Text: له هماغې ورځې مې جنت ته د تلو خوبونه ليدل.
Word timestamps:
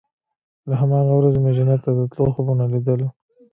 له 0.69 0.75
هماغې 0.81 1.13
ورځې 1.15 1.39
مې 1.43 1.51
جنت 1.57 1.79
ته 1.85 1.91
د 1.97 2.01
تلو 2.11 2.29
خوبونه 2.35 2.63
ليدل. 2.73 3.01